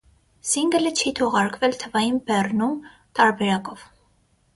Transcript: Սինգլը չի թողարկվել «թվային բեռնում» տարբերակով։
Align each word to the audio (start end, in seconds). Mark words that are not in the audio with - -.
Սինգլը 0.51 0.91
չի 1.01 1.11
թողարկվել 1.19 1.75
«թվային 1.83 2.17
բեռնում» 2.31 2.73
տարբերակով։ 3.21 3.85